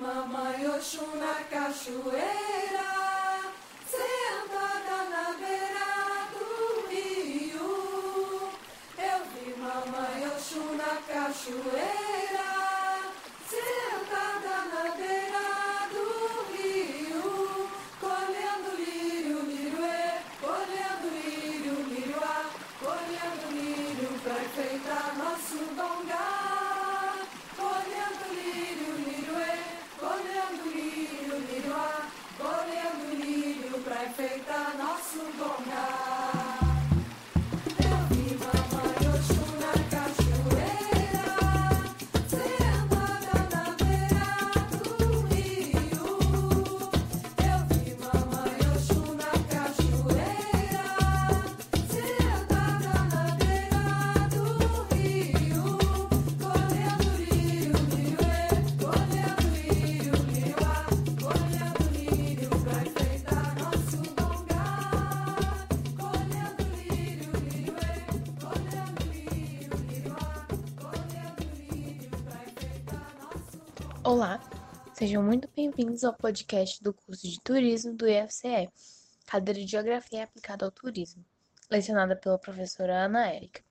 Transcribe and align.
mamãe 0.00 0.66
Oxum 0.66 1.16
na 1.16 1.34
cachoeira, 1.50 2.90
sentada 3.86 4.98
na 5.10 5.24
beira 5.38 5.90
do 6.32 6.88
rio. 6.88 8.50
Eu 8.96 9.20
vi 9.30 9.54
mamãe 9.60 10.20
Oxum 10.34 10.68
na 10.76 10.92
cachoeira, 11.06 12.09
sejam 75.00 75.22
muito 75.22 75.48
bem-vindos 75.56 76.04
ao 76.04 76.12
podcast 76.12 76.84
do 76.84 76.92
curso 76.92 77.26
de 77.26 77.40
Turismo 77.40 77.94
do 77.94 78.06
IFCE, 78.06 78.68
cadeira 79.24 79.58
de 79.58 79.66
Geografia 79.66 80.24
aplicada 80.24 80.66
ao 80.66 80.70
Turismo, 80.70 81.24
lecionada 81.70 82.14
pela 82.14 82.38
professora 82.38 83.06
Ana 83.06 83.26
Érica. 83.26 83.62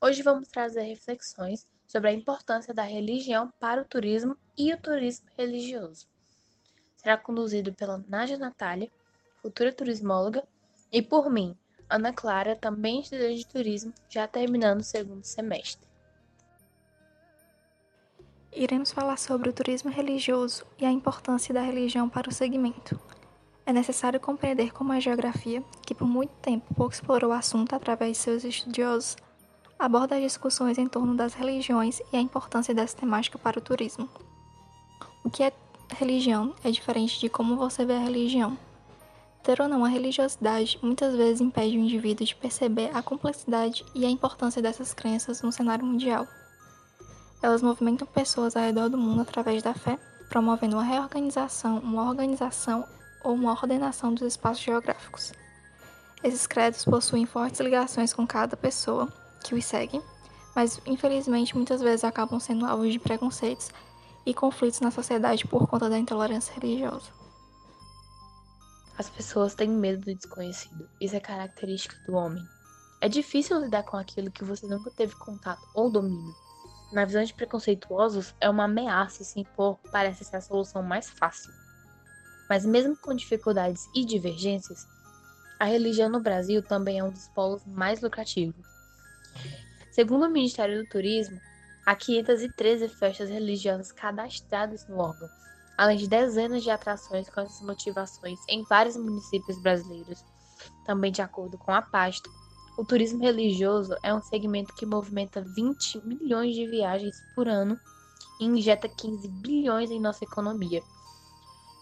Hoje 0.00 0.22
vamos 0.22 0.48
trazer 0.48 0.84
reflexões 0.84 1.68
sobre 1.86 2.08
a 2.08 2.12
importância 2.14 2.72
da 2.72 2.84
religião 2.84 3.52
para 3.60 3.82
o 3.82 3.84
turismo 3.84 4.34
e 4.56 4.72
o 4.72 4.80
turismo 4.80 5.28
religioso. 5.36 6.08
Será 6.96 7.18
conduzido 7.18 7.74
pela 7.74 8.02
Nádia 8.08 8.38
Natália, 8.38 8.90
futura 9.42 9.74
turismóloga, 9.74 10.42
e 10.90 11.02
por 11.02 11.28
mim, 11.30 11.54
Ana 11.86 12.14
Clara, 12.14 12.56
também 12.56 13.02
estudante 13.02 13.34
de 13.34 13.46
turismo, 13.46 13.92
já 14.08 14.26
terminando 14.26 14.80
o 14.80 14.84
segundo 14.84 15.22
semestre. 15.22 15.91
Iremos 18.54 18.92
falar 18.92 19.16
sobre 19.16 19.48
o 19.48 19.52
turismo 19.52 19.90
religioso 19.90 20.66
e 20.78 20.84
a 20.84 20.92
importância 20.92 21.54
da 21.54 21.62
religião 21.62 22.06
para 22.06 22.28
o 22.28 22.32
segmento. 22.32 23.00
É 23.64 23.72
necessário 23.72 24.20
compreender 24.20 24.72
como 24.74 24.92
a 24.92 25.00
geografia, 25.00 25.64
que 25.86 25.94
por 25.94 26.06
muito 26.06 26.32
tempo 26.42 26.74
pouco 26.74 26.92
explorou 26.92 27.30
o 27.30 27.34
assunto 27.34 27.74
através 27.74 28.18
de 28.18 28.22
seus 28.22 28.44
estudiosos, 28.44 29.16
aborda 29.78 30.16
as 30.16 30.22
discussões 30.22 30.76
em 30.76 30.86
torno 30.86 31.14
das 31.14 31.32
religiões 31.32 32.02
e 32.12 32.16
a 32.16 32.20
importância 32.20 32.74
dessa 32.74 32.96
temática 32.96 33.38
para 33.38 33.58
o 33.58 33.62
turismo. 33.62 34.06
O 35.24 35.30
que 35.30 35.42
é 35.44 35.52
religião 35.88 36.54
é 36.62 36.70
diferente 36.70 37.18
de 37.18 37.30
como 37.30 37.56
você 37.56 37.86
vê 37.86 37.94
a 37.94 38.00
religião. 38.00 38.58
Ter 39.42 39.62
ou 39.62 39.68
não 39.68 39.82
a 39.82 39.88
religiosidade 39.88 40.78
muitas 40.82 41.16
vezes 41.16 41.40
impede 41.40 41.78
o 41.78 41.80
indivíduo 41.80 42.26
de 42.26 42.34
perceber 42.34 42.90
a 42.94 43.02
complexidade 43.02 43.82
e 43.94 44.04
a 44.04 44.10
importância 44.10 44.60
dessas 44.60 44.92
crenças 44.92 45.40
no 45.40 45.50
cenário 45.50 45.86
mundial. 45.86 46.28
Elas 47.42 47.60
movimentam 47.60 48.06
pessoas 48.06 48.56
ao 48.56 48.62
redor 48.62 48.88
do 48.88 48.96
mundo 48.96 49.22
através 49.22 49.62
da 49.62 49.74
fé, 49.74 49.98
promovendo 50.28 50.76
uma 50.76 50.84
reorganização, 50.84 51.78
uma 51.80 52.08
organização 52.08 52.86
ou 53.24 53.34
uma 53.34 53.50
ordenação 53.50 54.14
dos 54.14 54.22
espaços 54.22 54.62
geográficos. 54.62 55.32
Esses 56.22 56.46
credos 56.46 56.84
possuem 56.84 57.26
fortes 57.26 57.60
ligações 57.60 58.14
com 58.14 58.24
cada 58.26 58.56
pessoa 58.56 59.12
que 59.42 59.54
os 59.54 59.64
segue, 59.64 60.00
mas 60.54 60.80
infelizmente 60.86 61.56
muitas 61.56 61.80
vezes 61.80 62.04
acabam 62.04 62.38
sendo 62.38 62.64
alvos 62.64 62.92
de 62.92 62.98
preconceitos 62.98 63.70
e 64.24 64.32
conflitos 64.32 64.80
na 64.80 64.92
sociedade 64.92 65.46
por 65.46 65.66
conta 65.66 65.90
da 65.90 65.98
intolerância 65.98 66.54
religiosa. 66.54 67.10
As 68.96 69.10
pessoas 69.10 69.54
têm 69.54 69.68
medo 69.68 70.04
do 70.04 70.14
desconhecido. 70.14 70.88
Isso 71.00 71.16
é 71.16 71.20
característica 71.20 71.96
do 72.06 72.14
homem. 72.14 72.44
É 73.00 73.08
difícil 73.08 73.58
lidar 73.58 73.82
com 73.82 73.96
aquilo 73.96 74.30
que 74.30 74.44
você 74.44 74.64
nunca 74.66 74.90
teve 74.92 75.14
contato 75.16 75.66
ou 75.74 75.90
domínio. 75.90 76.34
Na 76.92 77.06
visão 77.06 77.24
de 77.24 77.32
preconceituosos, 77.32 78.34
é 78.38 78.50
uma 78.50 78.64
ameaça 78.64 79.22
e 79.22 79.24
se 79.24 79.40
impor 79.40 79.78
parece 79.90 80.24
ser 80.24 80.36
a 80.36 80.40
solução 80.42 80.82
mais 80.82 81.08
fácil. 81.08 81.50
Mas 82.50 82.66
mesmo 82.66 82.94
com 82.98 83.14
dificuldades 83.14 83.88
e 83.94 84.04
divergências, 84.04 84.86
a 85.58 85.64
religião 85.64 86.10
no 86.10 86.20
Brasil 86.20 86.62
também 86.62 86.98
é 86.98 87.04
um 87.04 87.10
dos 87.10 87.28
polos 87.28 87.64
mais 87.64 88.02
lucrativos. 88.02 88.66
Segundo 89.90 90.26
o 90.26 90.30
Ministério 90.30 90.82
do 90.82 90.88
Turismo, 90.88 91.40
há 91.86 91.94
513 91.94 92.88
festas 92.88 93.30
religiosas 93.30 93.90
cadastradas 93.90 94.86
no 94.86 94.98
órgão, 94.98 95.30
além 95.78 95.96
de 95.96 96.06
dezenas 96.06 96.62
de 96.62 96.70
atrações 96.70 97.28
com 97.30 97.40
essas 97.40 97.60
motivações 97.62 98.38
em 98.48 98.64
vários 98.64 98.96
municípios 98.98 99.58
brasileiros. 99.62 100.22
Também 100.84 101.10
de 101.10 101.22
acordo 101.22 101.56
com 101.56 101.72
a 101.72 101.80
pasta, 101.80 102.28
o 102.76 102.84
turismo 102.84 103.20
religioso 103.20 103.94
é 104.02 104.14
um 104.14 104.22
segmento 104.22 104.74
que 104.74 104.86
movimenta 104.86 105.42
20 105.42 106.06
milhões 106.06 106.54
de 106.54 106.66
viagens 106.66 107.16
por 107.34 107.46
ano 107.46 107.78
e 108.40 108.44
injeta 108.44 108.88
15 108.88 109.28
bilhões 109.28 109.90
em 109.90 110.00
nossa 110.00 110.24
economia. 110.24 110.82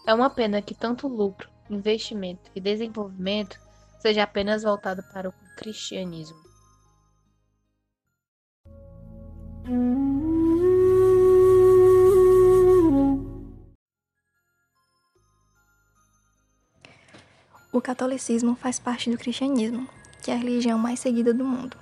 É 0.05 0.13
uma 0.13 0.29
pena 0.29 0.61
que 0.61 0.75
tanto 0.75 1.07
lucro, 1.07 1.49
investimento 1.69 2.51
e 2.55 2.59
desenvolvimento 2.59 3.57
seja 3.99 4.23
apenas 4.23 4.63
voltado 4.63 5.01
para 5.13 5.29
o 5.29 5.33
cristianismo. 5.55 6.41
O 17.71 17.79
catolicismo 17.79 18.55
faz 18.55 18.77
parte 18.79 19.09
do 19.09 19.17
cristianismo, 19.17 19.87
que 20.21 20.31
é 20.31 20.33
a 20.33 20.37
religião 20.37 20.77
mais 20.77 20.99
seguida 20.99 21.33
do 21.33 21.43
mundo. 21.43 21.75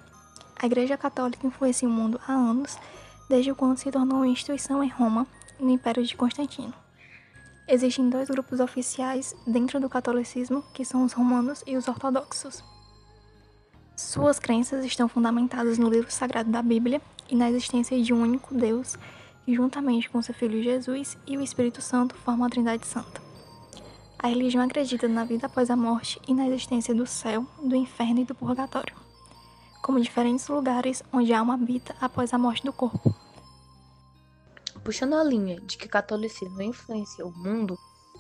A 0.62 0.66
Igreja 0.66 0.98
Católica 0.98 1.48
influencia 1.48 1.88
o 1.88 1.92
mundo 1.92 2.20
há 2.28 2.34
anos, 2.34 2.78
desde 3.30 3.54
quando 3.54 3.78
se 3.78 3.92
tornou 3.92 4.18
uma 4.18 4.28
instituição 4.28 4.84
em 4.84 4.90
Roma, 4.90 5.28
no 5.60 5.70
Império 5.70 6.04
de 6.04 6.16
Constantino. 6.16 6.74
Existem 7.68 8.10
dois 8.10 8.28
grupos 8.30 8.60
oficiais 8.60 9.36
dentro 9.46 9.80
do 9.80 9.88
catolicismo, 9.88 10.64
que 10.74 10.84
são 10.84 11.04
os 11.04 11.14
romanos 11.14 11.64
e 11.68 11.78
os 11.78 11.88
ortodoxos. 11.88 12.64
Suas 13.96 14.40
crenças 14.40 14.84
estão 14.84 15.08
fundamentadas 15.08 15.78
no 15.78 15.90
livro 15.90 16.12
sagrado 16.12 16.50
da 16.50 16.62
Bíblia 16.62 17.02
e 17.30 17.36
na 17.36 17.50
existência 17.50 18.02
de 18.02 18.14
um 18.14 18.22
único 18.22 18.56
Deus, 18.56 18.98
que, 19.46 19.54
juntamente 19.54 20.10
com 20.10 20.22
seu 20.22 20.34
Filho 20.34 20.64
Jesus 20.64 21.18
e 21.28 21.38
o 21.38 21.42
Espírito 21.42 21.82
Santo, 21.82 22.16
formam 22.16 22.48
a 22.48 22.50
Trindade 22.50 22.88
Santa. 22.88 23.29
A 24.22 24.28
religião 24.28 24.62
acredita 24.62 25.08
na 25.08 25.24
vida 25.24 25.48
após 25.48 25.70
a 25.70 25.78
morte 25.78 26.20
e 26.28 26.34
na 26.34 26.46
existência 26.46 26.94
do 26.94 27.06
céu, 27.06 27.48
do 27.64 27.74
inferno 27.74 28.20
e 28.20 28.26
do 28.26 28.36
purgatório, 28.36 28.94
como 29.82 30.02
diferentes 30.02 30.46
lugares 30.50 31.02
onde 31.14 31.32
a 31.32 31.40
alma 31.40 31.54
habita 31.54 31.96
após 32.02 32.34
a 32.34 32.38
morte 32.38 32.66
do 32.66 32.74
corpo. 32.74 33.16
Puxando 34.84 35.14
a 35.14 35.24
linha 35.24 35.62
de 35.62 35.78
que 35.78 35.86
o 35.86 35.90
catolicismo 35.90 36.62
influenciou 36.62 37.30
o 37.30 37.38
mundo, 37.38 37.80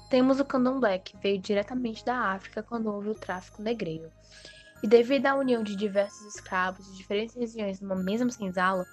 temos 0.10 0.40
o 0.40 0.46
candomblé, 0.46 1.00
que 1.00 1.18
veio 1.18 1.38
diretamente 1.38 2.06
da 2.06 2.32
África 2.32 2.64
quando 2.64 2.88
houve 2.88 3.10
o 3.10 3.16
tráfico 3.16 3.62
negreiro. 3.62 4.10
E 4.82 4.88
devido 4.88 5.26
à 5.26 5.36
união 5.36 5.62
de 5.62 5.76
diversos 5.76 6.34
escravos 6.34 6.86
de 6.86 6.96
diferentes 6.96 7.36
regiões 7.36 7.82
numa 7.82 7.96
mesma 7.96 8.32
senzala, 8.32 8.86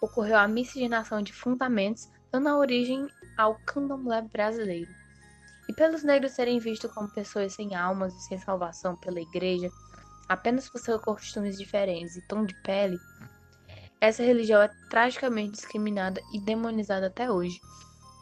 ocorreu 0.00 0.38
a 0.38 0.46
miscigenação 0.46 1.20
de 1.22 1.32
fundamentos, 1.32 2.08
dando 2.30 2.50
origem 2.50 3.08
ao 3.36 3.56
candomblé 3.66 4.22
brasileiro. 4.22 5.05
E 5.68 5.72
pelos 5.72 6.02
negros 6.02 6.32
serem 6.32 6.58
vistos 6.58 6.92
como 6.92 7.08
pessoas 7.08 7.54
sem 7.54 7.74
almas 7.74 8.14
e 8.14 8.20
sem 8.28 8.38
salvação 8.38 8.96
pela 8.96 9.20
igreja, 9.20 9.68
apenas 10.28 10.68
por 10.68 10.78
seus 10.80 11.00
costumes 11.00 11.58
diferentes 11.58 12.16
e 12.16 12.22
tom 12.22 12.44
de 12.44 12.54
pele, 12.62 12.98
essa 14.00 14.22
religião 14.22 14.60
é 14.60 14.70
tragicamente 14.90 15.52
discriminada 15.52 16.20
e 16.32 16.40
demonizada 16.40 17.06
até 17.06 17.30
hoje. 17.30 17.60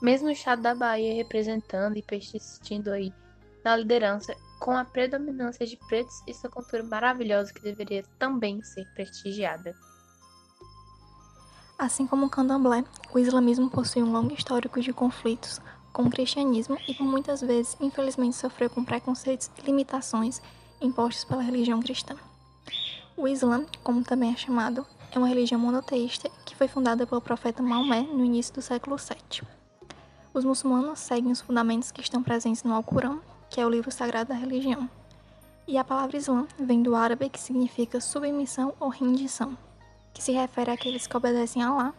Mesmo 0.00 0.29
o 0.29 0.31
estado 0.31 0.62
da 0.62 0.75
Bahia 0.75 1.14
representando 1.14 1.96
e 1.96 2.02
persistindo 2.02 2.91
aí 2.93 3.12
na 3.64 3.76
liderança 3.76 4.35
com 4.61 4.76
a 4.76 4.85
predominância 4.85 5.67
de 5.67 5.76
pretos 5.88 6.23
e 6.26 6.35
sua 6.35 6.50
cultura 6.50 6.82
maravilhosa 6.85 7.52
que 7.52 7.62
deveria 7.62 8.05
também 8.19 8.62
ser 8.62 8.87
prestigiada. 8.94 9.75
Assim 11.76 12.06
como 12.06 12.26
o 12.26 12.31
candomblé, 12.31 12.85
o 13.12 13.19
islamismo 13.19 13.69
possui 13.69 14.02
um 14.02 14.12
longo 14.12 14.32
histórico 14.32 14.81
de 14.81 14.93
conflitos 14.93 15.61
com 15.94 16.02
o 16.02 16.11
cristianismo 16.11 16.76
e 16.88 16.93
por 16.93 17.05
muitas 17.05 17.41
vezes, 17.41 17.76
infelizmente, 17.81 18.35
sofreu 18.35 18.69
com 18.69 18.85
preconceitos 18.85 19.49
e 19.56 19.64
limitações 19.64 20.43
impostos 20.81 21.25
pela 21.25 21.41
religião 21.41 21.81
cristã. 21.81 22.17
O 23.17 23.29
Islã, 23.29 23.64
como 23.85 24.02
também 24.02 24.32
é 24.32 24.37
chamado, 24.37 24.85
é 25.12 25.19
uma 25.19 25.29
religião 25.29 25.61
monoteísta 25.61 26.29
que 26.44 26.56
foi 26.56 26.67
fundada 26.67 27.06
pelo 27.06 27.20
profeta 27.20 27.62
Maomé 27.62 28.00
no 28.00 28.25
início 28.25 28.52
do 28.52 28.61
século 28.61 28.96
VII. 28.96 29.46
Os 30.35 30.44
muçulmanos 30.44 30.99
seguem 30.99 31.31
os 31.31 31.41
fundamentos 31.41 31.93
que 31.93 32.00
estão 32.00 32.25
presentes 32.25 32.64
no 32.64 32.75
Alcorão, 32.75 33.23
que 33.49 33.61
é 33.61 33.64
o 33.64 33.70
livro 33.70 33.93
sagrado 33.93 34.31
da 34.31 34.35
religião. 34.35 34.90
E 35.69 35.79
a 35.79 35.85
palavra 35.85 36.17
Islã 36.17 36.49
vem 36.58 36.82
do 36.82 36.97
árabe 36.97 37.29
que 37.29 37.40
significa 37.40 38.00
submissão 38.00 38.75
ou 38.81 38.88
rendição, 38.88 39.56
que 40.12 40.20
se 40.20 40.32
refere 40.32 40.73
àqueles 40.73 41.06
que 41.06 41.17
obedecem 41.17 41.62
a 41.62 41.69
Allah, 41.69 41.94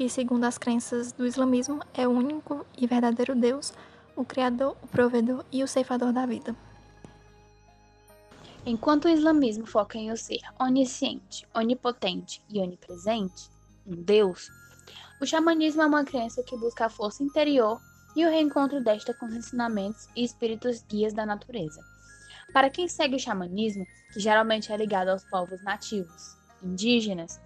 que, 0.00 0.08
segundo 0.08 0.44
as 0.44 0.56
crenças 0.56 1.12
do 1.12 1.26
islamismo, 1.26 1.78
é 1.92 2.08
o 2.08 2.10
único 2.10 2.64
e 2.74 2.86
verdadeiro 2.86 3.34
Deus, 3.34 3.70
o 4.16 4.24
Criador, 4.24 4.74
o 4.82 4.86
Provedor 4.86 5.44
e 5.52 5.62
o 5.62 5.68
Ceifador 5.68 6.10
da 6.10 6.24
vida. 6.24 6.56
Enquanto 8.64 9.04
o 9.04 9.08
islamismo 9.10 9.66
foca 9.66 9.98
em 9.98 10.10
o 10.10 10.16
ser 10.16 10.40
onisciente, 10.58 11.46
onipotente 11.54 12.42
e 12.48 12.58
onipresente, 12.60 13.50
um 13.86 13.94
Deus, 13.94 14.48
o 15.20 15.26
xamanismo 15.26 15.82
é 15.82 15.86
uma 15.86 16.02
crença 16.02 16.42
que 16.44 16.56
busca 16.56 16.86
a 16.86 16.90
força 16.90 17.22
interior 17.22 17.78
e 18.16 18.24
o 18.24 18.30
reencontro 18.30 18.82
desta 18.82 19.12
com 19.12 19.26
os 19.26 19.34
ensinamentos 19.34 20.08
e 20.16 20.24
espíritos 20.24 20.82
guias 20.88 21.12
da 21.12 21.26
natureza. 21.26 21.82
Para 22.54 22.70
quem 22.70 22.88
segue 22.88 23.16
o 23.16 23.20
xamanismo, 23.20 23.84
que 24.14 24.18
geralmente 24.18 24.72
é 24.72 24.76
ligado 24.78 25.08
aos 25.08 25.24
povos 25.24 25.62
nativos, 25.62 26.38
indígenas, 26.62 27.38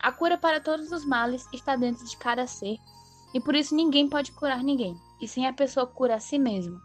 a 0.00 0.12
cura 0.12 0.38
para 0.38 0.60
todos 0.60 0.92
os 0.92 1.04
males 1.04 1.46
está 1.52 1.76
dentro 1.76 2.04
de 2.06 2.16
cada 2.16 2.46
ser 2.46 2.76
e 3.34 3.40
por 3.40 3.54
isso 3.54 3.74
ninguém 3.74 4.08
pode 4.08 4.32
curar 4.32 4.62
ninguém, 4.62 4.96
e 5.20 5.28
sim 5.28 5.46
a 5.46 5.52
pessoa 5.52 5.86
cura 5.86 6.14
a 6.14 6.20
si 6.20 6.38
mesmo. 6.38 6.80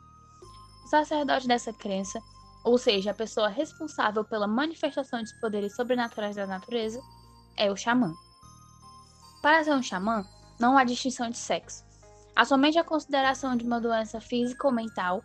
O 0.84 0.88
sacerdote 0.88 1.48
dessa 1.48 1.72
crença, 1.72 2.20
ou 2.64 2.78
seja, 2.78 3.12
a 3.12 3.16
pessoa 3.16 3.48
responsável 3.48 4.24
pela 4.24 4.48
manifestação 4.48 5.22
dos 5.22 5.34
poderes 5.34 5.76
sobrenaturais 5.76 6.36
da 6.36 6.46
natureza, 6.46 7.00
é 7.56 7.72
o 7.72 7.76
xamã. 7.76 8.14
Para 9.42 9.64
ser 9.64 9.74
um 9.74 9.84
xamã, 9.84 10.26
não 10.60 10.78
há 10.78 10.84
distinção 10.84 11.30
de 11.30 11.38
sexo. 11.38 11.84
Há 12.36 12.46
somente 12.46 12.80
a 12.80 12.84
consideração 12.84 13.56
de 13.56 13.66
uma 13.66 13.80
doença 13.80 14.20
física 14.20 14.68
ou 14.68 14.74
mental 14.74 15.24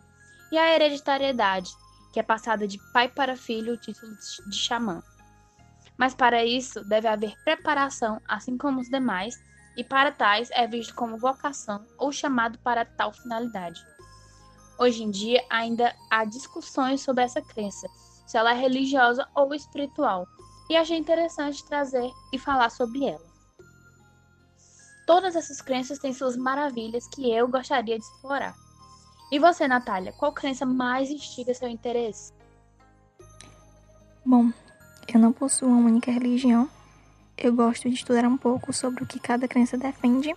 e 0.51 0.57
a 0.57 0.73
hereditariedade, 0.75 1.71
que 2.13 2.19
é 2.19 2.23
passada 2.23 2.67
de 2.67 2.77
pai 2.93 3.07
para 3.07 3.35
filho 3.35 3.73
o 3.73 3.77
título 3.77 4.15
de 4.15 4.55
xamã. 4.55 5.01
Mas 5.99 6.15
para 6.15 6.45
isso 6.45 6.81
deve 6.85 7.09
haver 7.09 7.35
preparação, 7.43 8.21
assim 8.25 8.57
como 8.57 8.79
os 8.79 8.87
demais, 8.87 9.35
e 9.75 9.83
para 9.83 10.13
tais 10.13 10.49
é 10.51 10.65
visto 10.65 10.95
como 10.95 11.17
vocação 11.17 11.85
ou 11.97 12.09
chamado 12.09 12.57
para 12.59 12.85
tal 12.85 13.11
finalidade. 13.11 13.85
Hoje 14.79 15.03
em 15.03 15.11
dia 15.11 15.43
ainda 15.49 15.93
há 16.09 16.23
discussões 16.23 17.01
sobre 17.01 17.25
essa 17.25 17.41
crença, 17.41 17.85
se 18.25 18.37
ela 18.37 18.51
é 18.51 18.57
religiosa 18.57 19.27
ou 19.35 19.53
espiritual, 19.53 20.25
e 20.69 20.77
achei 20.77 20.97
interessante 20.97 21.65
trazer 21.65 22.09
e 22.31 22.39
falar 22.39 22.69
sobre 22.69 23.03
ela. 23.05 23.27
Todas 25.05 25.35
essas 25.35 25.59
crenças 25.59 25.99
têm 25.99 26.13
suas 26.13 26.37
maravilhas 26.37 27.07
que 27.07 27.29
eu 27.29 27.45
gostaria 27.49 27.97
de 27.97 28.05
explorar. 28.05 28.55
E 29.33 29.37
você, 29.37 29.67
Natália, 29.67 30.13
qual 30.13 30.31
crença 30.31 30.65
mais 30.65 31.09
instiga 31.09 31.53
seu 31.53 31.67
interesse? 31.67 32.31
Bom, 34.25 34.51
eu 35.15 35.21
não 35.21 35.31
possuo 35.31 35.69
uma 35.69 35.87
única 35.87 36.11
religião. 36.11 36.69
Eu 37.37 37.53
gosto 37.53 37.89
de 37.89 37.95
estudar 37.95 38.25
um 38.25 38.37
pouco 38.37 38.73
sobre 38.73 39.03
o 39.03 39.07
que 39.07 39.19
cada 39.19 39.47
crença 39.47 39.77
defende 39.77 40.35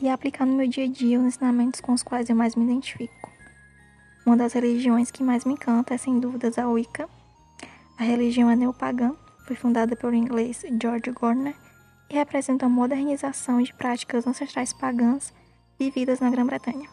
e 0.00 0.08
aplicar 0.08 0.46
no 0.46 0.56
meu 0.56 0.68
dia 0.68 0.84
a 0.84 0.88
dia 0.88 1.18
os 1.18 1.26
ensinamentos 1.26 1.80
com 1.80 1.92
os 1.92 2.02
quais 2.02 2.30
eu 2.30 2.36
mais 2.36 2.54
me 2.54 2.64
identifico. 2.64 3.30
Uma 4.24 4.36
das 4.36 4.52
religiões 4.52 5.10
que 5.10 5.22
mais 5.22 5.44
me 5.44 5.54
encanta 5.54 5.94
é 5.94 5.98
sem 5.98 6.20
dúvidas 6.20 6.58
a 6.58 6.68
Wicca. 6.68 7.08
A 7.98 8.02
religião 8.02 8.50
é 8.50 8.54
neopagã, 8.54 9.14
foi 9.46 9.56
fundada 9.56 9.96
pelo 9.96 10.14
inglês 10.14 10.64
George 10.80 11.10
Gardner 11.10 11.54
e 12.10 12.14
representa 12.14 12.66
a 12.66 12.68
modernização 12.68 13.60
de 13.62 13.72
práticas 13.74 14.26
ancestrais 14.26 14.72
pagãs 14.72 15.32
vividas 15.78 16.20
na 16.20 16.30
Grã-Bretanha. 16.30 16.88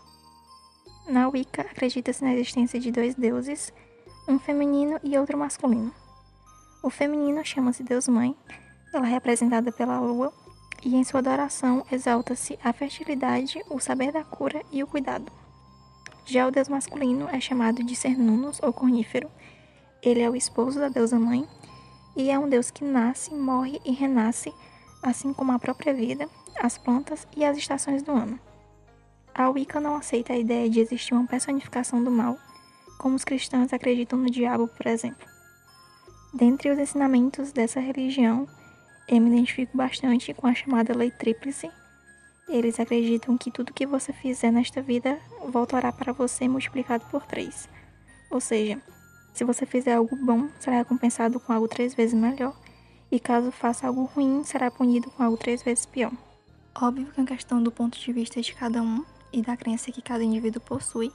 Na 1.07 1.27
Wicca, 1.29 1.62
acredita-se 1.62 2.23
na 2.23 2.33
existência 2.33 2.79
de 2.79 2.91
dois 2.91 3.15
deuses, 3.15 3.71
um 4.27 4.39
feminino 4.39 5.00
e 5.03 5.17
outro 5.17 5.38
masculino. 5.38 5.94
O 6.85 6.89
feminino 6.91 7.43
chama-se 7.43 7.81
Deus 7.81 8.07
Mãe, 8.07 8.35
ela 8.93 9.07
é 9.07 9.09
representada 9.09 9.71
pela 9.71 9.99
lua, 9.99 10.31
e 10.83 10.95
em 10.95 11.03
sua 11.03 11.19
adoração 11.19 11.83
exalta-se 11.91 12.59
a 12.63 12.71
fertilidade, 12.71 13.59
o 13.71 13.79
saber 13.79 14.11
da 14.11 14.23
cura 14.23 14.61
e 14.71 14.83
o 14.83 14.87
cuidado. 14.87 15.31
Já 16.27 16.47
o 16.47 16.51
Deus 16.51 16.69
masculino 16.69 17.27
é 17.31 17.39
chamado 17.39 17.83
de 17.83 17.95
Cernunnos 17.95 18.59
ou 18.61 18.71
Cornífero. 18.71 19.31
Ele 19.99 20.21
é 20.21 20.29
o 20.29 20.35
esposo 20.35 20.79
da 20.79 20.87
deusa 20.87 21.17
mãe 21.17 21.49
e 22.15 22.29
é 22.29 22.37
um 22.37 22.47
Deus 22.47 22.69
que 22.69 22.83
nasce, 22.83 23.33
morre 23.33 23.81
e 23.83 23.91
renasce, 23.91 24.53
assim 25.01 25.33
como 25.33 25.53
a 25.53 25.57
própria 25.57 25.91
vida, 25.91 26.29
as 26.55 26.77
plantas 26.77 27.27
e 27.35 27.43
as 27.43 27.57
estações 27.57 28.03
do 28.03 28.11
ano. 28.11 28.39
A 29.33 29.49
Wicca 29.49 29.79
não 29.79 29.95
aceita 29.95 30.33
a 30.33 30.38
ideia 30.38 30.69
de 30.69 30.81
existir 30.81 31.15
uma 31.15 31.25
personificação 31.25 32.03
do 32.03 32.11
mal, 32.11 32.38
como 32.99 33.15
os 33.15 33.23
cristãos 33.23 33.73
acreditam 33.73 34.19
no 34.19 34.29
diabo, 34.29 34.67
por 34.67 34.85
exemplo. 34.85 35.34
Dentre 36.35 36.69
os 36.69 36.77
ensinamentos 36.77 37.53
dessa 37.53 37.79
religião, 37.79 38.45
eu 39.07 39.21
me 39.21 39.29
identifico 39.29 39.77
bastante 39.77 40.33
com 40.33 40.45
a 40.45 40.53
chamada 40.53 40.93
lei 40.93 41.09
tríplice. 41.09 41.71
Eles 42.49 42.77
acreditam 42.77 43.37
que 43.37 43.49
tudo 43.49 43.73
que 43.73 43.85
você 43.85 44.11
fizer 44.11 44.51
nesta 44.51 44.81
vida 44.81 45.17
voltará 45.47 45.93
para 45.93 46.11
você 46.11 46.45
multiplicado 46.45 47.05
por 47.05 47.25
três. 47.25 47.69
Ou 48.29 48.41
seja, 48.41 48.81
se 49.33 49.45
você 49.45 49.65
fizer 49.65 49.93
algo 49.93 50.13
bom, 50.17 50.49
será 50.59 50.79
recompensado 50.79 51.39
com 51.39 51.53
algo 51.53 51.69
três 51.69 51.95
vezes 51.95 52.13
melhor, 52.13 52.53
e 53.09 53.17
caso 53.17 53.49
faça 53.49 53.88
algo 53.88 54.03
ruim, 54.03 54.43
será 54.43 54.69
punido 54.69 55.09
com 55.11 55.23
algo 55.23 55.38
três 55.38 55.63
vezes 55.63 55.85
pior. 55.85 56.11
Óbvio 56.77 57.05
que 57.13 57.21
é 57.21 57.23
questão 57.23 57.63
do 57.63 57.71
ponto 57.71 57.97
de 57.97 58.11
vista 58.11 58.41
de 58.41 58.53
cada 58.53 58.81
um 58.81 59.05
e 59.31 59.41
da 59.41 59.55
crença 59.55 59.89
que 59.89 60.01
cada 60.01 60.25
indivíduo 60.25 60.61
possui, 60.61 61.13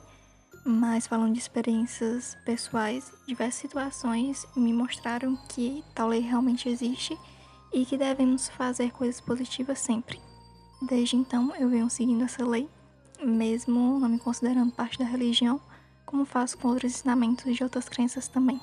mas 0.65 1.07
falando 1.07 1.33
de 1.33 1.39
experiências 1.41 2.37
pessoais, 2.45 3.13
diversas 3.27 3.61
situações 3.61 4.47
me 4.57 4.73
mostraram 4.73 5.37
que 5.49 5.83
tal 5.95 6.09
lei 6.09 6.21
realmente 6.21 6.69
existe 6.69 7.17
e 7.73 7.85
que 7.85 7.97
devemos 7.97 8.49
fazer 8.49 8.91
coisas 8.93 9.21
positivas 9.21 9.79
sempre. 9.79 10.21
Desde 10.83 11.17
então 11.17 11.55
eu 11.57 11.69
venho 11.69 11.89
seguindo 11.89 12.25
essa 12.25 12.45
lei, 12.45 12.69
mesmo 13.23 13.99
não 13.99 14.09
me 14.09 14.19
considerando 14.19 14.73
parte 14.73 14.99
da 14.99 15.05
religião, 15.05 15.61
como 16.05 16.25
faço 16.25 16.59
com 16.59 16.69
outros 16.69 16.93
ensinamentos 16.93 17.55
de 17.55 17.63
outras 17.63 17.89
crenças 17.89 18.29
também. 18.29 18.61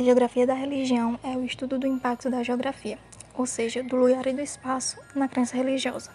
A 0.00 0.02
geografia 0.02 0.46
da 0.46 0.54
religião 0.54 1.20
é 1.22 1.36
o 1.36 1.44
estudo 1.44 1.78
do 1.78 1.86
impacto 1.86 2.30
da 2.30 2.42
geografia, 2.42 2.98
ou 3.34 3.44
seja, 3.44 3.82
do 3.82 3.96
lugar 3.96 4.26
e 4.26 4.32
do 4.32 4.40
espaço, 4.40 4.98
na 5.14 5.28
crença 5.28 5.54
religiosa. 5.54 6.10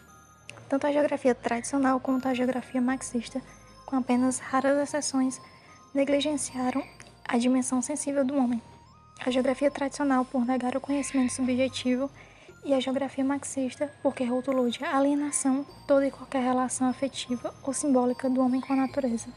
Tanto 0.67 0.87
a 0.87 0.91
geografia 0.91 1.35
tradicional 1.35 1.99
quanto 1.99 2.27
a 2.27 2.33
geografia 2.33 2.81
marxista, 2.81 3.39
com 3.85 3.95
apenas 3.95 4.39
raras 4.39 4.75
exceções, 4.81 5.39
negligenciaram 5.93 6.83
a 7.27 7.37
dimensão 7.37 7.79
sensível 7.79 8.25
do 8.25 8.35
homem. 8.35 8.59
A 9.23 9.29
geografia 9.29 9.69
tradicional 9.69 10.25
por 10.25 10.43
negar 10.43 10.75
o 10.75 10.81
conhecimento 10.81 11.33
subjetivo 11.33 12.09
e 12.63 12.73
a 12.73 12.79
geografia 12.79 13.23
marxista 13.23 13.93
porque 14.01 14.23
rotulou 14.23 14.67
de 14.67 14.83
alienação 14.83 15.63
toda 15.87 16.07
e 16.07 16.11
qualquer 16.11 16.41
relação 16.41 16.89
afetiva 16.89 17.53
ou 17.61 17.71
simbólica 17.71 18.31
do 18.31 18.41
homem 18.41 18.61
com 18.61 18.73
a 18.73 18.77
natureza. 18.77 19.27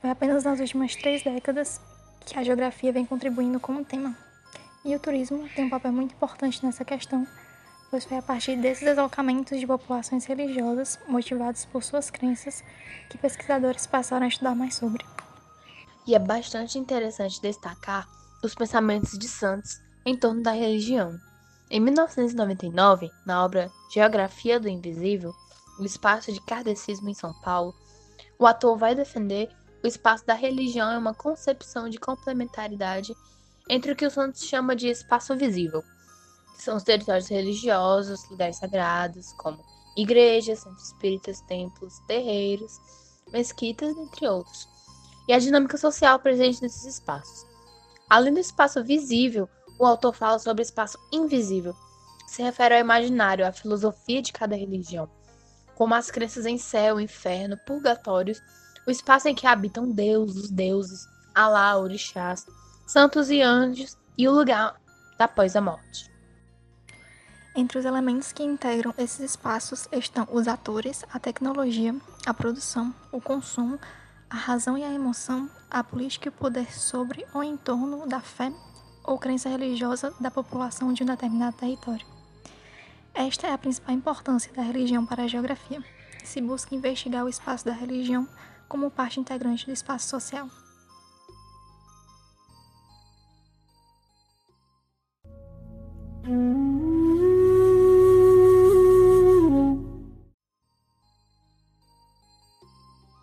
Foi 0.00 0.10
apenas 0.10 0.44
nas 0.44 0.60
últimas 0.60 0.94
três 0.94 1.24
décadas 1.24 1.80
que 2.24 2.38
a 2.38 2.42
geografia 2.42 2.92
vem 2.92 3.04
contribuindo 3.04 3.60
como 3.60 3.84
tema. 3.84 4.16
E 4.84 4.94
o 4.94 4.98
turismo 4.98 5.48
tem 5.54 5.66
um 5.66 5.70
papel 5.70 5.92
muito 5.92 6.14
importante 6.14 6.64
nessa 6.64 6.84
questão, 6.84 7.26
pois 7.90 8.04
foi 8.04 8.16
a 8.16 8.22
partir 8.22 8.56
desses 8.56 8.84
deslocamentos 8.84 9.60
de 9.60 9.66
populações 9.66 10.24
religiosas, 10.24 10.98
motivados 11.06 11.64
por 11.66 11.82
suas 11.82 12.10
crenças, 12.10 12.64
que 13.08 13.18
pesquisadores 13.18 13.86
passaram 13.86 14.24
a 14.24 14.28
estudar 14.28 14.54
mais 14.54 14.74
sobre. 14.74 15.04
E 16.06 16.14
é 16.14 16.18
bastante 16.18 16.78
interessante 16.78 17.40
destacar 17.40 18.08
os 18.42 18.54
pensamentos 18.54 19.16
de 19.18 19.28
Santos 19.28 19.80
em 20.04 20.16
torno 20.16 20.42
da 20.42 20.50
religião. 20.50 21.16
Em 21.70 21.80
1999, 21.80 23.10
na 23.24 23.44
obra 23.44 23.70
Geografia 23.94 24.58
do 24.58 24.68
Invisível, 24.68 25.32
o 25.78 25.84
espaço 25.84 26.32
de 26.32 26.40
kardecismo 26.40 27.08
em 27.08 27.14
São 27.14 27.32
Paulo, 27.40 27.74
o 28.38 28.46
ator 28.46 28.76
vai 28.76 28.94
defender 28.94 29.48
o 29.82 29.86
espaço 29.86 30.24
da 30.24 30.34
religião 30.34 30.90
é 30.90 30.98
uma 30.98 31.14
concepção 31.14 31.88
de 31.88 31.98
complementaridade 31.98 33.14
entre 33.68 33.92
o 33.92 33.96
que 33.96 34.06
o 34.06 34.10
Santos 34.10 34.44
chama 34.44 34.76
de 34.76 34.88
espaço 34.88 35.36
visível, 35.36 35.82
que 36.56 36.62
são 36.62 36.76
os 36.76 36.82
territórios 36.82 37.28
religiosos, 37.28 38.28
lugares 38.30 38.56
sagrados, 38.56 39.32
como 39.34 39.64
igrejas, 39.96 40.60
centros 40.60 40.86
espíritas, 40.86 41.40
templos, 41.42 41.98
terreiros, 42.06 42.72
mesquitas, 43.32 43.96
entre 43.96 44.28
outros, 44.28 44.68
e 45.28 45.32
a 45.32 45.38
dinâmica 45.38 45.76
social 45.76 46.18
presente 46.18 46.62
nesses 46.62 46.84
espaços. 46.84 47.46
Além 48.08 48.34
do 48.34 48.40
espaço 48.40 48.82
visível, 48.84 49.48
o 49.78 49.86
autor 49.86 50.14
fala 50.14 50.38
sobre 50.38 50.62
o 50.62 50.66
espaço 50.66 50.98
invisível, 51.12 51.74
que 52.26 52.32
se 52.32 52.42
refere 52.42 52.74
ao 52.74 52.80
imaginário, 52.80 53.46
à 53.46 53.52
filosofia 53.52 54.22
de 54.22 54.32
cada 54.32 54.54
religião, 54.54 55.10
como 55.74 55.94
as 55.94 56.10
crenças 56.10 56.46
em 56.46 56.58
céu, 56.58 57.00
inferno, 57.00 57.58
purgatórios, 57.66 58.40
o 58.86 58.90
espaço 58.90 59.28
em 59.28 59.34
que 59.34 59.46
habitam 59.46 59.90
Deus, 59.90 60.36
os 60.36 60.50
deuses, 60.50 61.06
Alá, 61.34 61.78
orixás, 61.78 62.46
santos 62.86 63.30
e 63.30 63.40
anjos 63.40 63.96
e 64.18 64.28
o 64.28 64.32
lugar 64.32 64.74
após 65.18 65.56
a 65.56 65.60
morte. 65.60 66.10
Entre 67.54 67.78
os 67.78 67.84
elementos 67.84 68.32
que 68.32 68.42
integram 68.42 68.92
esses 68.98 69.20
espaços 69.20 69.88
estão 69.92 70.26
os 70.30 70.48
atores, 70.48 71.04
a 71.12 71.18
tecnologia, 71.18 71.94
a 72.26 72.34
produção, 72.34 72.94
o 73.10 73.20
consumo, 73.20 73.78
a 74.28 74.36
razão 74.36 74.76
e 74.76 74.84
a 74.84 74.92
emoção, 74.92 75.50
a 75.70 75.84
política 75.84 76.28
e 76.28 76.30
o 76.30 76.32
poder 76.32 76.70
sobre 76.72 77.26
ou 77.34 77.42
em 77.42 77.56
torno 77.56 78.06
da 78.06 78.20
fé 78.20 78.52
ou 79.04 79.18
crença 79.18 79.48
religiosa 79.48 80.12
da 80.20 80.30
população 80.30 80.92
de 80.92 81.02
um 81.02 81.06
determinado 81.06 81.56
território. 81.56 82.06
Esta 83.14 83.46
é 83.46 83.52
a 83.52 83.58
principal 83.58 83.94
importância 83.94 84.52
da 84.52 84.62
religião 84.62 85.04
para 85.04 85.24
a 85.24 85.28
geografia. 85.28 85.82
Se 86.24 86.40
busca 86.40 86.74
investigar 86.74 87.24
o 87.24 87.28
espaço 87.28 87.64
da 87.64 87.72
religião 87.72 88.26
como 88.72 88.90
parte 88.90 89.20
integrante 89.20 89.66
do 89.66 89.72
espaço 89.72 90.08
social. 90.08 90.48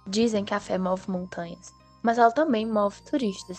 Dizem 0.07 0.45
que 0.45 0.53
a 0.53 0.59
fé 0.59 0.77
move 0.77 1.09
montanhas, 1.09 1.71
mas 2.03 2.19
ela 2.19 2.31
também 2.31 2.67
move 2.67 3.01
turistas. 3.09 3.57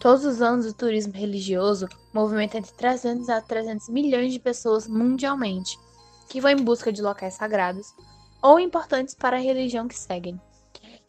Todos 0.00 0.24
os 0.24 0.40
anos, 0.40 0.64
o 0.64 0.72
turismo 0.72 1.12
religioso 1.12 1.86
movimenta 2.14 2.56
entre 2.56 2.72
300 2.72 3.28
a 3.28 3.42
300 3.42 3.90
milhões 3.90 4.32
de 4.32 4.38
pessoas 4.38 4.88
mundialmente, 4.88 5.78
que 6.30 6.40
vão 6.40 6.52
em 6.52 6.64
busca 6.64 6.90
de 6.90 7.02
locais 7.02 7.34
sagrados 7.34 7.86
ou 8.40 8.58
importantes 8.58 9.14
para 9.14 9.36
a 9.36 9.40
religião 9.40 9.86
que 9.86 9.98
seguem, 9.98 10.40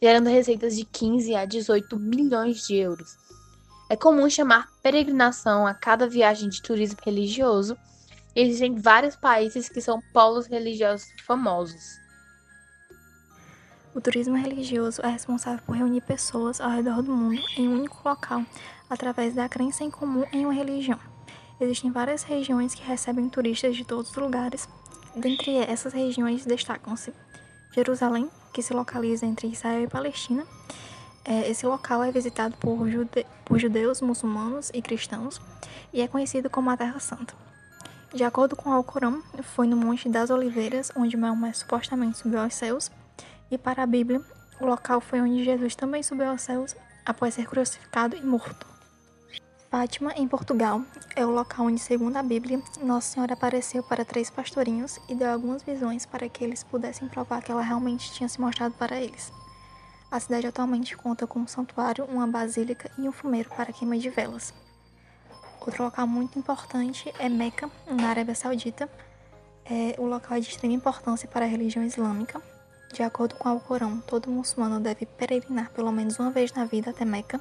gerando 0.02 0.30
receitas 0.30 0.74
de 0.74 0.86
15 0.86 1.34
a 1.34 1.44
18 1.44 1.98
milhões 1.98 2.66
de 2.66 2.74
euros. 2.74 3.18
É 3.90 3.94
comum 3.94 4.30
chamar 4.30 4.66
peregrinação 4.82 5.66
a 5.66 5.74
cada 5.74 6.08
viagem 6.08 6.48
de 6.48 6.62
turismo 6.62 6.98
religioso. 7.04 7.76
Existem 8.34 8.76
vários 8.76 9.14
países 9.14 9.68
que 9.68 9.80
são 9.82 10.00
polos 10.10 10.46
religiosos 10.46 11.06
famosos. 11.26 11.98
O 13.94 14.00
turismo 14.00 14.36
religioso 14.36 15.02
é 15.02 15.08
responsável 15.08 15.62
por 15.66 15.76
reunir 15.76 16.00
pessoas 16.00 16.62
ao 16.62 16.70
redor 16.70 17.02
do 17.02 17.14
mundo 17.14 17.42
em 17.58 17.68
um 17.68 17.74
único 17.74 18.00
local, 18.08 18.42
através 18.88 19.34
da 19.34 19.50
crença 19.50 19.84
em 19.84 19.90
comum 19.90 20.24
em 20.32 20.46
uma 20.46 20.54
religião. 20.54 20.98
Existem 21.60 21.90
várias 21.90 22.22
regiões 22.22 22.74
que 22.74 22.82
recebem 22.82 23.28
turistas 23.28 23.76
de 23.76 23.84
todos 23.84 24.10
os 24.10 24.16
lugares. 24.16 24.66
Dentre 25.14 25.56
essas 25.56 25.92
regiões 25.92 26.46
destacam-se 26.46 27.12
Jerusalém, 27.72 28.28
que 28.52 28.62
se 28.62 28.74
localiza 28.74 29.26
entre 29.26 29.48
Israel 29.48 29.82
e 29.82 29.88
Palestina. 29.88 30.44
É, 31.24 31.50
esse 31.50 31.66
local 31.66 32.02
é 32.02 32.10
visitado 32.10 32.56
por, 32.56 32.88
jude 32.88 33.26
por 33.44 33.58
judeus, 33.58 34.00
muçulmanos 34.00 34.70
e 34.72 34.80
cristãos 34.80 35.40
e 35.92 36.00
é 36.00 36.08
conhecido 36.08 36.48
como 36.48 36.70
a 36.70 36.76
Terra 36.76 36.98
Santa. 36.98 37.34
De 38.12 38.24
acordo 38.24 38.56
com 38.56 38.70
o 38.70 38.72
Alcorão, 38.72 39.22
foi 39.42 39.66
no 39.66 39.76
Monte 39.76 40.08
das 40.08 40.30
Oliveiras 40.30 40.90
onde 40.96 41.16
Maomé 41.16 41.52
supostamente 41.52 42.18
subiu 42.18 42.40
aos 42.40 42.54
céus 42.54 42.90
e 43.50 43.58
para 43.58 43.82
a 43.82 43.86
Bíblia, 43.86 44.20
o 44.60 44.66
local 44.66 45.00
foi 45.00 45.20
onde 45.20 45.44
Jesus 45.44 45.74
também 45.74 46.02
subiu 46.02 46.28
aos 46.28 46.42
céus 46.42 46.74
após 47.04 47.34
ser 47.34 47.46
crucificado 47.46 48.16
e 48.16 48.22
morto. 48.22 48.66
Fátima, 49.70 50.12
em 50.16 50.26
Portugal, 50.26 50.82
é 51.14 51.24
o 51.24 51.30
local 51.30 51.66
onde, 51.66 51.78
segundo 51.78 52.16
a 52.16 52.24
Bíblia, 52.24 52.60
Nossa 52.82 53.12
Senhora 53.12 53.34
apareceu 53.34 53.84
para 53.84 54.04
três 54.04 54.28
pastorinhos 54.28 54.98
e 55.08 55.14
deu 55.14 55.30
algumas 55.30 55.62
visões 55.62 56.04
para 56.04 56.28
que 56.28 56.42
eles 56.42 56.64
pudessem 56.64 57.06
provar 57.06 57.40
que 57.40 57.52
ela 57.52 57.62
realmente 57.62 58.10
tinha 58.12 58.28
se 58.28 58.40
mostrado 58.40 58.74
para 58.74 59.00
eles. 59.00 59.32
A 60.10 60.18
cidade 60.18 60.48
atualmente 60.48 60.96
conta 60.96 61.24
com 61.24 61.38
um 61.38 61.46
santuário, 61.46 62.04
uma 62.06 62.26
basílica 62.26 62.90
e 62.98 63.08
um 63.08 63.12
fumeiro 63.12 63.48
para 63.50 63.72
queima 63.72 63.96
de 63.96 64.10
velas. 64.10 64.52
Outro 65.60 65.84
local 65.84 66.04
muito 66.04 66.36
importante 66.36 67.14
é 67.16 67.28
Meca, 67.28 67.70
na 67.86 68.08
Arábia 68.08 68.34
Saudita. 68.34 68.90
É, 69.64 69.94
o 69.98 70.04
local 70.04 70.36
é 70.36 70.40
de 70.40 70.48
extrema 70.48 70.74
importância 70.74 71.28
para 71.28 71.44
a 71.44 71.48
religião 71.48 71.84
islâmica, 71.84 72.42
de 72.92 73.04
acordo 73.04 73.36
com 73.36 73.48
o 73.48 73.52
Alcorão, 73.52 74.00
todo 74.00 74.28
muçulmano 74.28 74.80
deve 74.80 75.06
peregrinar 75.06 75.70
pelo 75.70 75.92
menos 75.92 76.18
uma 76.18 76.32
vez 76.32 76.52
na 76.54 76.64
vida 76.64 76.90
até 76.90 77.04
Meca, 77.04 77.40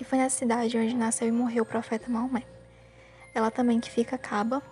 e 0.00 0.04
foi 0.04 0.18
nessa 0.18 0.38
cidade 0.38 0.78
onde 0.78 0.94
nasceu 0.94 1.28
e 1.28 1.32
morreu 1.32 1.62
o 1.62 1.66
profeta 1.66 2.10
Maomé. 2.10 2.44
Ela 3.34 3.50
também 3.50 3.80
que 3.80 3.90
fica 3.90 4.16
Caba, 4.16 4.62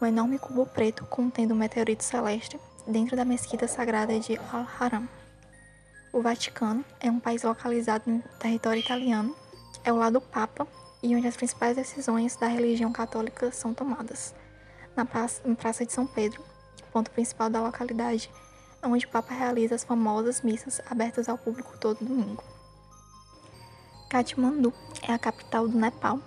um 0.00 0.06
enorme 0.06 0.38
cubo 0.38 0.66
preto 0.66 1.04
contendo 1.06 1.52
um 1.52 1.56
meteorito 1.56 2.02
celeste, 2.02 2.58
dentro 2.86 3.16
da 3.16 3.24
mesquita 3.24 3.68
sagrada 3.68 4.18
de 4.18 4.38
Al-Haram. 4.52 5.08
O 6.12 6.20
Vaticano 6.20 6.84
é 6.98 7.10
um 7.10 7.20
país 7.20 7.42
localizado 7.42 8.10
no 8.10 8.22
território 8.38 8.80
italiano, 8.80 9.36
é 9.84 9.92
o 9.92 9.96
lado 9.96 10.14
do 10.14 10.20
Papa 10.20 10.66
e 11.02 11.14
onde 11.14 11.28
as 11.28 11.36
principais 11.36 11.76
decisões 11.76 12.36
da 12.36 12.46
religião 12.46 12.92
católica 12.92 13.52
são 13.52 13.72
tomadas. 13.72 14.34
Na 14.96 15.04
Praça 15.04 15.86
de 15.86 15.92
São 15.92 16.06
Pedro, 16.06 16.42
ponto 16.92 17.10
principal 17.10 17.48
da 17.48 17.62
localidade, 17.62 18.30
onde 18.82 19.06
o 19.06 19.08
Papa 19.08 19.32
realiza 19.34 19.74
as 19.74 19.84
famosas 19.84 20.42
missas 20.42 20.80
abertas 20.90 21.28
ao 21.28 21.38
público 21.38 21.78
todo 21.78 22.04
domingo. 22.04 22.42
Katmandu 24.10 24.74
é 25.02 25.12
a 25.12 25.18
capital 25.18 25.68
do 25.68 25.78
Nepal. 25.78 26.18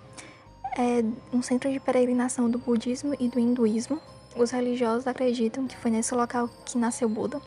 É 0.78 1.04
um 1.36 1.42
centro 1.42 1.70
de 1.70 1.82
peregrinação 1.82 2.50
do 2.50 2.58
budismo 2.58 3.13
e 3.20 3.28
do 3.28 3.38
hinduísmo. 3.38 4.00
Os 4.38 4.52
religiosos 4.52 5.06
acreditam 5.06 5.68
que 5.68 5.78
foi 5.78 5.92
nesse 5.92 6.16
local 6.16 6.50
que 6.66 6.78
nasceu 6.78 7.10
Buda. 7.10 7.42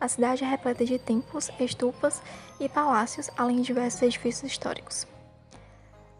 A 0.00 0.08
cidade 0.08 0.42
é 0.42 0.46
repleta 0.46 0.84
de 0.84 0.98
templos, 0.98 1.50
estupas 1.60 2.20
e 2.58 2.68
palácios, 2.68 3.30
além 3.38 3.58
de 3.58 3.62
diversos 3.62 4.02
edifícios 4.02 4.50
históricos. 4.50 5.06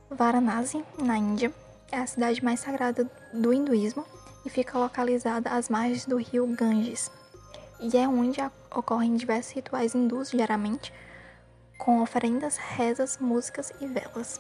Varanasi, 0.09 0.85
na 1.03 1.19
Índia, 1.19 1.53
é 1.91 1.99
a 1.99 2.07
cidade 2.07 2.45
mais 2.45 2.61
sagrada 2.61 3.11
do 3.35 3.53
hinduísmo 3.53 4.07
e 4.47 4.49
fica 4.49 4.79
localizada 4.79 5.51
às 5.51 5.69
margens 5.69 6.07
do 6.07 6.17
rio 6.17 6.47
Ganges 6.47 7.11
e 7.81 7.97
é 7.97 8.07
onde 8.07 8.41
ocorrem 8.75 9.17
diversos 9.17 9.53
rituais 9.53 9.95
hindus 9.95 10.31
diariamente, 10.31 10.93
com 11.81 12.03
oferendas, 12.03 12.57
rezas, 12.57 13.19
músicas 13.19 13.73
e 13.81 13.87
velas. 13.87 14.39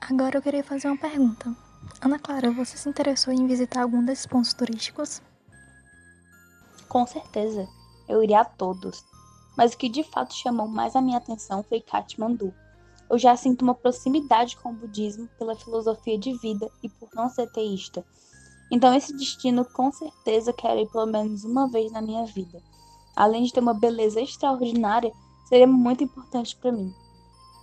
Agora 0.00 0.38
eu 0.38 0.42
queria 0.42 0.62
fazer 0.62 0.88
uma 0.88 0.96
pergunta. 0.96 1.54
Ana 2.00 2.18
Clara, 2.18 2.52
você 2.52 2.76
se 2.76 2.88
interessou 2.88 3.34
em 3.34 3.46
visitar 3.46 3.82
algum 3.82 4.04
desses 4.04 4.24
pontos 4.24 4.54
turísticos? 4.54 5.20
Com 6.88 7.06
certeza, 7.06 7.68
eu 8.08 8.22
iria 8.22 8.40
a 8.40 8.44
todos. 8.44 9.04
Mas 9.56 9.74
o 9.74 9.76
que 9.76 9.88
de 9.88 10.04
fato 10.04 10.34
chamou 10.34 10.68
mais 10.68 10.94
a 10.94 11.02
minha 11.02 11.18
atenção 11.18 11.64
foi 11.64 11.80
Kathmandu. 11.80 12.54
Eu 13.10 13.18
já 13.18 13.36
sinto 13.36 13.62
uma 13.62 13.74
proximidade 13.74 14.56
com 14.58 14.70
o 14.70 14.74
budismo 14.74 15.28
pela 15.36 15.56
filosofia 15.56 16.16
de 16.16 16.32
vida 16.38 16.70
e 16.82 16.88
por 16.88 17.08
não 17.12 17.28
ser 17.28 17.50
teísta. 17.50 18.04
Então, 18.70 18.94
esse 18.94 19.16
destino 19.16 19.64
com 19.64 19.90
certeza 19.90 20.52
quero 20.52 20.78
ir 20.78 20.88
pelo 20.90 21.06
menos 21.06 21.42
uma 21.42 21.68
vez 21.68 21.90
na 21.90 22.02
minha 22.02 22.24
vida. 22.24 22.62
Além 23.16 23.42
de 23.42 23.52
ter 23.52 23.60
uma 23.60 23.74
beleza 23.74 24.20
extraordinária, 24.20 25.12
seria 25.48 25.66
muito 25.66 26.04
importante 26.04 26.54
para 26.56 26.70
mim. 26.70 26.92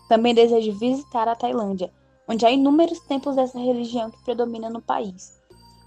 Também 0.10 0.34
desejo 0.34 0.74
visitar 0.74 1.27
a 1.27 1.36
Tailândia, 1.36 1.94
onde 2.27 2.46
há 2.46 2.51
inúmeros 2.51 3.00
templos 3.01 3.36
dessa 3.36 3.60
religião 3.60 4.10
que 4.10 4.24
predomina 4.24 4.70
no 4.70 4.82
país. 4.82 5.39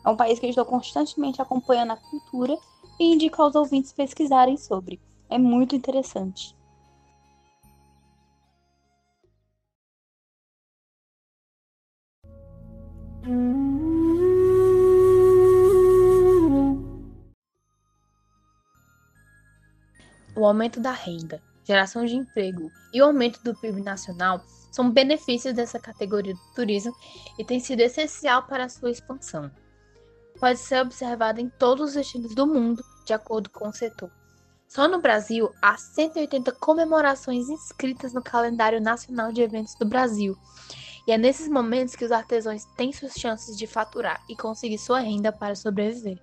É 0.05 0.09
um 0.09 0.17
país 0.17 0.39
que 0.39 0.47
eu 0.47 0.51
estou 0.51 0.65
constantemente 0.65 1.43
acompanhando 1.43 1.93
a 1.93 1.97
cultura 1.97 2.57
e 2.99 3.13
indico 3.13 3.43
aos 3.43 3.55
ouvintes 3.55 3.93
pesquisarem 3.93 4.57
sobre. 4.57 5.01
É 5.29 5.39
muito 5.39 5.75
interessante. 5.75 6.57
o 20.39 20.47
aumento 20.47 20.79
da 20.79 20.93
renda, 20.93 21.43
geração 21.69 22.07
de 22.07 22.17
emprego 22.17 22.73
e 22.95 23.03
o 23.03 23.05
aumento 23.05 23.43
do 23.45 23.55
PIB 23.55 23.83
nacional 23.83 24.43
são 24.73 24.91
benefícios 24.91 25.53
dessa 25.53 25.79
categoria 25.79 26.33
do 26.33 26.55
turismo 26.55 26.95
e 27.39 27.45
tem 27.45 27.61
sido 27.61 27.81
essencial 27.81 28.45
para 28.45 28.71
sua 28.71 28.91
expansão. 28.91 29.51
Pode 30.41 30.59
ser 30.59 30.81
observado 30.81 31.41
em 31.41 31.51
todos 31.51 31.91
os 31.91 31.95
destinos 31.95 32.35
do 32.35 32.47
mundo, 32.47 32.83
de 33.05 33.13
acordo 33.13 33.51
com 33.51 33.69
o 33.69 33.73
setor. 33.73 34.11
Só 34.67 34.89
no 34.89 35.01
Brasil, 35.01 35.51
há 35.61 35.77
180 35.77 36.53
comemorações 36.53 37.49
inscritas 37.51 38.15
no 38.15 38.23
calendário 38.23 38.81
nacional 38.81 39.31
de 39.31 39.43
eventos 39.43 39.75
do 39.75 39.87
Brasil. 39.87 40.37
E 41.07 41.13
é 41.13 41.19
nesses 41.19 41.49
momentos 41.49 41.97
que 41.97 42.05
os 42.05 42.13
artesãos 42.13 42.65
têm 42.77 42.93
suas 42.93 43.15
chances 43.15 43.57
de 43.57 43.67
faturar 43.67 44.23
e 44.29 44.37
conseguir 44.37 44.79
sua 44.79 45.01
renda 45.01 45.33
para 45.33 45.55
sobreviver. 45.55 46.23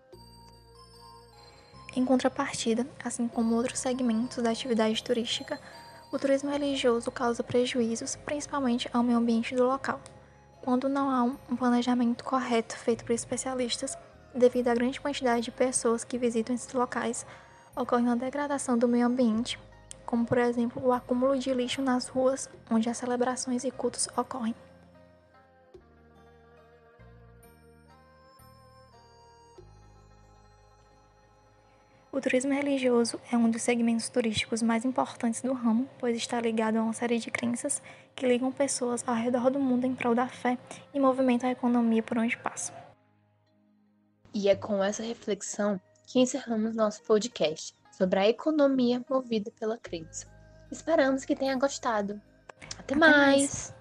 Em 1.96 2.04
contrapartida, 2.04 2.86
assim 3.04 3.25
como 3.25 3.56
outros 3.56 3.80
segmentos 3.80 4.44
da 4.44 4.50
atividade 4.50 5.02
turística, 5.02 5.58
o 6.12 6.20
turismo 6.20 6.50
religioso 6.50 7.10
causa 7.10 7.42
prejuízos, 7.42 8.18
principalmente 8.18 8.90
ao 8.92 9.02
meio 9.02 9.18
ambiente 9.18 9.56
do 9.56 9.66
local, 9.66 10.02
quando 10.62 10.90
não 10.90 11.10
há 11.10 11.24
um 11.24 11.56
planejamento 11.56 12.24
correto 12.24 12.78
feito 12.78 13.06
por 13.06 13.14
especialistas, 13.14 13.98
devido 14.34 14.68
à 14.68 14.74
grande 14.74 15.00
quantidade 15.00 15.44
de 15.44 15.52
pessoas 15.52 16.04
que 16.04 16.18
visitam 16.18 16.54
esses 16.54 16.74
locais, 16.74 17.25
ocorre 17.75 18.04
uma 18.04 18.18
degradação 18.18 18.78
do 18.78 18.90
meio 18.90 19.06
ambiente, 19.06 19.58
como 20.06 20.25
por 20.25 20.38
exemplo 20.38 20.86
o 20.86 20.92
acúmulo 20.92 21.38
de 21.38 21.54
lixo 21.54 21.82
nas 21.82 22.08
ruas 22.08 22.50
onde 22.70 22.90
as 22.90 22.98
celebrações 22.98 23.64
e 23.64 23.72
cultos 23.72 24.10
ocorrem. 24.18 24.54
O 32.15 32.22
turismo 32.22 32.53
religioso 32.53 33.19
é 33.29 33.36
um 33.36 33.51
dos 33.51 33.62
segmentos 33.62 34.07
turísticos 34.07 34.62
mais 34.62 34.86
importantes 34.86 35.41
do 35.41 35.51
ramo, 35.51 35.86
pois 36.00 36.15
está 36.15 36.39
ligado 36.39 36.77
a 36.77 36.81
uma 36.81 36.93
série 36.93 37.19
de 37.19 37.29
crenças 37.29 37.81
que 38.15 38.25
ligam 38.25 38.53
pessoas 38.53 39.03
ao 39.05 39.13
redor 39.13 39.50
do 39.51 39.60
mundo 39.60 39.84
em 39.84 39.93
prol 39.93 40.15
da 40.15 40.25
fé 40.25 40.57
e 40.93 41.00
movimentam 41.00 41.50
a 41.50 41.51
economia 41.51 42.01
por 42.01 42.17
onde 42.17 42.38
passam. 42.38 42.74
E 44.34 44.48
é 44.48 44.55
com 44.55 44.81
essa 44.81 45.03
reflexão 45.03 45.77
que 46.07 46.22
encerramos 46.22 46.74
nosso 46.74 47.03
podcast 47.03 47.75
sobre 47.91 48.17
a 48.17 48.29
economia 48.29 49.03
movida 49.10 49.51
pela 49.60 49.77
crença. 49.77 50.25
Esperamos 50.72 51.25
que 51.25 51.36
tenha 51.36 51.57
gostado. 51.57 52.22
Até, 52.79 52.93
Até 52.93 52.95
mais. 52.95 53.12
mais. 53.12 53.75